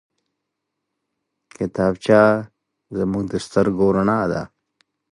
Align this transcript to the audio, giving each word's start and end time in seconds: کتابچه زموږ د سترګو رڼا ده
کتابچه 1.55 2.21
زموږ 2.97 3.23
د 3.31 3.33
سترګو 3.45 3.85
رڼا 3.97 4.21
ده 4.31 4.41